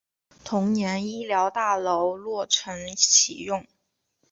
[0.43, 3.63] 同年医疗大楼落成启用。